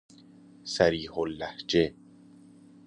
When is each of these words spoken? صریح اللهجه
صریح 0.63 1.17
اللهجه 1.17 1.95